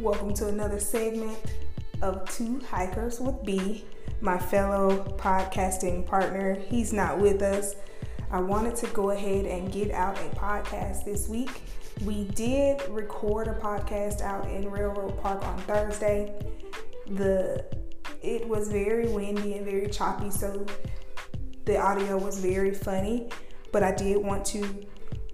Welcome 0.00 0.32
to 0.34 0.46
another 0.46 0.78
segment 0.78 1.36
of 2.02 2.30
Two 2.30 2.60
Hikers 2.70 3.18
with 3.18 3.42
B, 3.42 3.84
my 4.20 4.38
fellow 4.38 5.16
podcasting 5.18 6.06
partner. 6.06 6.54
He's 6.54 6.92
not 6.92 7.18
with 7.18 7.42
us. 7.42 7.74
I 8.30 8.40
wanted 8.40 8.76
to 8.76 8.86
go 8.88 9.10
ahead 9.10 9.44
and 9.46 9.72
get 9.72 9.90
out 9.90 10.16
a 10.16 10.36
podcast 10.36 11.04
this 11.04 11.28
week. 11.28 11.62
We 12.04 12.24
did 12.26 12.80
record 12.90 13.48
a 13.48 13.54
podcast 13.54 14.20
out 14.20 14.48
in 14.48 14.70
Railroad 14.70 15.20
Park 15.20 15.44
on 15.44 15.58
Thursday. 15.62 16.32
The 17.08 17.64
it 18.22 18.46
was 18.46 18.68
very 18.70 19.08
windy 19.08 19.54
and 19.54 19.64
very 19.64 19.88
choppy, 19.88 20.30
so 20.30 20.64
the 21.64 21.76
audio 21.76 22.16
was 22.16 22.38
very 22.38 22.72
funny, 22.72 23.30
but 23.72 23.82
I 23.82 23.96
did 23.96 24.18
want 24.18 24.44
to 24.46 24.86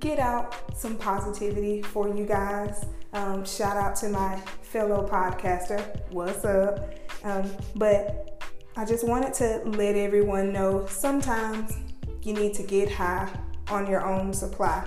get 0.00 0.18
out 0.18 0.76
some 0.76 0.96
positivity 0.96 1.82
for 1.82 2.08
you 2.08 2.26
guys. 2.26 2.84
Um, 3.12 3.44
shout 3.44 3.76
out 3.76 3.96
to 3.96 4.08
my 4.08 4.36
fellow 4.62 5.08
podcaster. 5.08 6.00
What's 6.10 6.44
up? 6.44 6.94
Um, 7.24 7.50
but 7.74 8.44
I 8.76 8.84
just 8.84 9.06
wanted 9.06 9.32
to 9.34 9.62
let 9.64 9.96
everyone 9.96 10.52
know 10.52 10.86
sometimes 10.86 11.76
you 12.22 12.34
need 12.34 12.54
to 12.54 12.62
get 12.62 12.90
high 12.90 13.28
on 13.68 13.86
your 13.86 14.04
own 14.04 14.32
supply. 14.32 14.86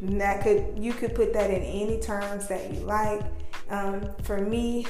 And 0.00 0.20
that 0.20 0.42
could 0.42 0.78
you 0.78 0.92
could 0.92 1.14
put 1.14 1.32
that 1.32 1.50
in 1.50 1.62
any 1.62 2.00
terms 2.00 2.48
that 2.48 2.72
you 2.72 2.80
like. 2.80 3.22
Um, 3.70 4.08
for 4.22 4.38
me, 4.38 4.86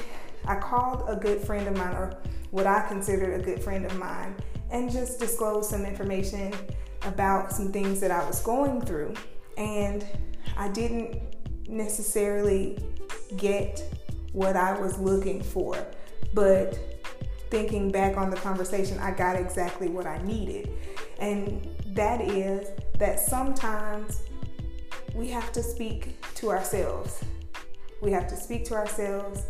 I 0.46 0.56
called 0.56 1.04
a 1.08 1.16
good 1.16 1.40
friend 1.40 1.66
of 1.66 1.76
mine, 1.76 1.94
or 1.94 2.16
what 2.50 2.66
I 2.66 2.86
considered 2.86 3.40
a 3.40 3.42
good 3.42 3.62
friend 3.62 3.84
of 3.84 3.96
mine, 3.98 4.34
and 4.70 4.90
just 4.90 5.18
disclosed 5.18 5.70
some 5.70 5.84
information 5.84 6.52
about 7.02 7.52
some 7.52 7.72
things 7.72 8.00
that 8.00 8.10
I 8.10 8.24
was 8.26 8.40
going 8.42 8.80
through. 8.80 9.14
And 9.56 10.04
I 10.56 10.68
didn't 10.68 11.20
necessarily 11.68 12.78
get 13.36 13.82
what 14.32 14.56
I 14.56 14.78
was 14.78 14.98
looking 14.98 15.42
for, 15.42 15.76
but 16.34 16.78
thinking 17.50 17.90
back 17.90 18.16
on 18.16 18.30
the 18.30 18.36
conversation, 18.36 18.98
I 18.98 19.12
got 19.12 19.36
exactly 19.36 19.88
what 19.88 20.06
I 20.06 20.22
needed. 20.22 20.70
And 21.18 21.66
that 21.94 22.20
is 22.20 22.68
that 22.98 23.20
sometimes 23.20 24.20
we 25.14 25.28
have 25.28 25.52
to 25.52 25.62
speak 25.62 26.22
to 26.34 26.50
ourselves. 26.50 27.24
We 28.02 28.10
have 28.12 28.28
to 28.28 28.36
speak 28.36 28.64
to 28.66 28.74
ourselves, 28.74 29.44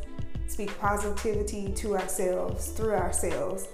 speak 0.47 0.79
positivity 0.79 1.73
to 1.73 1.97
ourselves, 1.97 2.69
through 2.69 2.95
ourselves. 2.95 3.67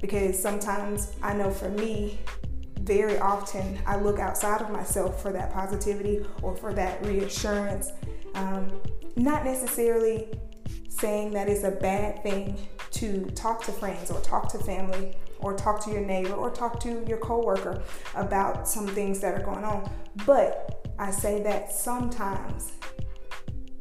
Because 0.00 0.40
sometimes 0.40 1.12
I 1.22 1.34
know 1.34 1.50
for 1.50 1.68
me, 1.68 2.20
very 2.80 3.18
often 3.18 3.78
I 3.86 3.96
look 3.96 4.18
outside 4.18 4.62
of 4.62 4.70
myself 4.70 5.20
for 5.22 5.32
that 5.32 5.52
positivity 5.52 6.24
or 6.42 6.56
for 6.56 6.72
that 6.74 7.04
reassurance. 7.04 7.92
Um, 8.34 8.80
not 9.16 9.44
necessarily 9.44 10.28
saying 10.88 11.32
that 11.32 11.48
it's 11.48 11.64
a 11.64 11.70
bad 11.70 12.22
thing 12.22 12.56
to 12.92 13.24
talk 13.30 13.62
to 13.64 13.72
friends 13.72 14.10
or 14.10 14.20
talk 14.20 14.50
to 14.52 14.58
family 14.58 15.14
or 15.38 15.54
talk 15.54 15.82
to 15.84 15.90
your 15.90 16.00
neighbor 16.00 16.34
or 16.34 16.50
talk 16.50 16.80
to 16.80 17.04
your 17.06 17.18
coworker 17.18 17.82
about 18.14 18.68
some 18.68 18.86
things 18.86 19.20
that 19.20 19.34
are 19.34 19.44
going 19.44 19.64
on. 19.64 19.90
But 20.26 20.86
I 20.98 21.10
say 21.10 21.42
that 21.42 21.72
sometimes 21.72 22.72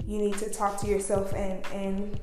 you 0.06 0.19
need 0.19 0.38
to 0.38 0.50
talk 0.50 0.80
to 0.81 0.88
yourself 0.88 1.34
and, 1.34 1.66
and 1.73 2.19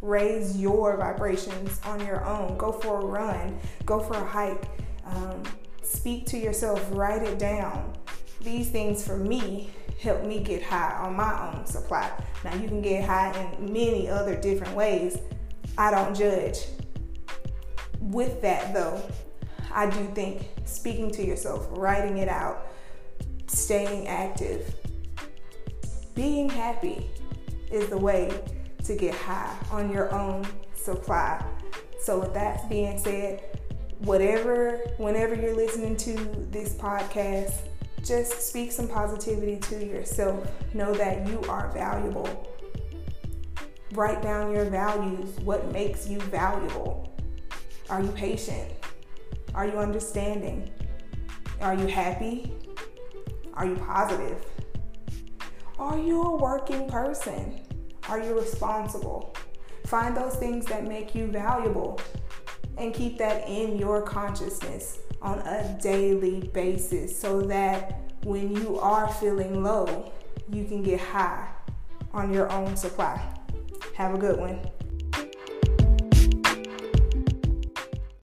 raise 0.00 0.60
your 0.60 0.96
vibrations 0.96 1.80
on 1.84 2.04
your 2.04 2.24
own. 2.26 2.56
Go 2.58 2.72
for 2.72 3.00
a 3.00 3.04
run, 3.04 3.58
go 3.86 4.00
for 4.00 4.14
a 4.14 4.24
hike. 4.24 4.64
Um, 5.04 5.42
speak 5.82 6.26
to 6.26 6.38
yourself, 6.38 6.86
write 6.92 7.22
it 7.22 7.38
down. 7.38 7.92
These 8.40 8.70
things 8.70 9.06
for 9.06 9.16
me 9.16 9.70
help 10.00 10.24
me 10.24 10.40
get 10.40 10.62
high 10.62 10.96
on 10.98 11.14
my 11.14 11.52
own 11.52 11.64
supply. 11.64 12.10
Now, 12.44 12.54
you 12.56 12.66
can 12.66 12.82
get 12.82 13.04
high 13.04 13.32
in 13.58 13.72
many 13.72 14.08
other 14.08 14.34
different 14.34 14.74
ways. 14.74 15.18
I 15.78 15.90
don't 15.90 16.14
judge. 16.14 16.58
With 18.00 18.42
that, 18.42 18.74
though, 18.74 19.00
I 19.72 19.88
do 19.88 20.04
think 20.14 20.48
speaking 20.64 21.10
to 21.12 21.24
yourself, 21.24 21.68
writing 21.70 22.18
it 22.18 22.28
out, 22.28 22.66
staying 23.46 24.08
active, 24.08 24.74
being 26.14 26.50
happy 26.50 27.08
is 27.70 27.88
the 27.88 27.96
way 27.96 28.42
to 28.84 28.96
get 28.96 29.14
high 29.14 29.56
on 29.70 29.90
your 29.90 30.12
own 30.12 30.46
supply. 30.74 31.44
So, 32.00 32.18
with 32.18 32.34
that 32.34 32.68
being 32.68 32.98
said, 32.98 33.61
whatever, 34.04 34.78
whenever 34.96 35.34
you're 35.34 35.54
listening 35.54 35.96
to 35.96 36.14
this 36.50 36.74
podcast, 36.74 37.54
just 38.02 38.48
speak 38.48 38.72
some 38.72 38.88
positivity 38.88 39.58
to 39.58 39.84
yourself. 39.84 40.50
Know 40.74 40.92
that 40.94 41.26
you 41.28 41.40
are 41.48 41.70
valuable. 41.72 42.48
Write 43.92 44.22
down 44.22 44.52
your 44.52 44.64
values, 44.64 45.38
what 45.40 45.70
makes 45.72 46.08
you 46.08 46.18
valuable. 46.20 47.14
Are 47.90 48.02
you 48.02 48.10
patient? 48.10 48.72
Are 49.54 49.66
you 49.66 49.78
understanding? 49.78 50.70
Are 51.60 51.74
you 51.74 51.86
happy? 51.86 52.52
Are 53.54 53.66
you 53.66 53.76
positive? 53.76 54.44
Are 55.78 55.98
you 55.98 56.22
a 56.22 56.36
working 56.36 56.88
person? 56.88 57.60
Are 58.08 58.18
you 58.18 58.36
responsible? 58.38 59.36
Find 59.86 60.16
those 60.16 60.34
things 60.36 60.64
that 60.66 60.84
make 60.84 61.14
you 61.14 61.26
valuable 61.26 62.00
and 62.78 62.92
keep 62.94 63.18
that 63.18 63.48
in 63.48 63.78
your 63.78 64.02
consciousness 64.02 64.98
on 65.20 65.38
a 65.40 65.78
daily 65.82 66.40
basis 66.52 67.16
so 67.16 67.40
that 67.42 68.12
when 68.24 68.54
you 68.54 68.78
are 68.78 69.08
feeling 69.14 69.62
low, 69.62 70.12
you 70.50 70.64
can 70.64 70.82
get 70.82 71.00
high 71.00 71.48
on 72.12 72.32
your 72.32 72.50
own 72.50 72.76
supply. 72.76 73.20
Have 73.94 74.14
a 74.14 74.18
good 74.18 74.38
one. 74.38 74.60